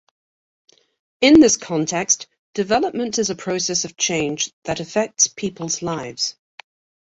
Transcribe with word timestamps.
In 1.21 1.41
this 1.41 1.57
context, 1.57 2.25
development 2.55 3.19
is 3.19 3.29
a 3.29 3.35
process 3.35 3.85
of 3.85 3.95
change 3.97 4.51
that 4.63 4.79
affects 4.79 5.27
people's 5.27 5.83
lives. 5.83 6.35